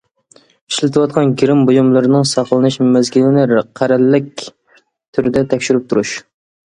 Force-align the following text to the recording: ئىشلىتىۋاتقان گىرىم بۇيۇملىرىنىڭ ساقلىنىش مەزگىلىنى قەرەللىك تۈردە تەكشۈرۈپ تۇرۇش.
ئىشلىتىۋاتقان 0.71 1.33
گىرىم 1.41 1.59
بۇيۇملىرىنىڭ 1.67 2.25
ساقلىنىش 2.31 2.77
مەزگىلىنى 2.97 3.61
قەرەللىك 3.81 4.47
تۈردە 4.47 5.49
تەكشۈرۈپ 5.53 5.87
تۇرۇش. 5.93 6.17